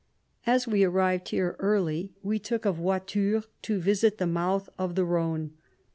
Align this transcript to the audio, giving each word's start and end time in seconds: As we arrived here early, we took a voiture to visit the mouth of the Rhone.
As 0.47 0.67
we 0.67 0.83
arrived 0.83 1.29
here 1.29 1.55
early, 1.59 2.11
we 2.23 2.39
took 2.39 2.65
a 2.65 2.71
voiture 2.71 3.43
to 3.61 3.79
visit 3.79 4.17
the 4.17 4.25
mouth 4.25 4.67
of 4.79 4.95
the 4.95 5.05
Rhone. 5.05 5.51